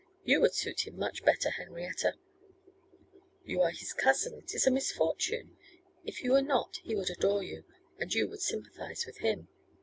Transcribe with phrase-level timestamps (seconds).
[0.23, 2.15] You would suit him much better, Henrietta.'
[3.45, 5.57] 'You are his cousin; it is a misfortune;
[6.03, 7.65] if you were not, he would adore you,
[7.99, 9.47] and you would sympathise with him.